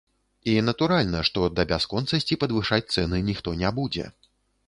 [0.51, 4.09] І натуральна, што да бясконцасці падвышаць цэны ніхто не будзе.